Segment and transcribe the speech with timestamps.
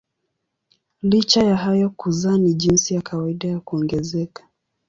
[1.01, 4.43] Licha ya hayo kuzaa ni jinsi ya kawaida ya kuongezeka.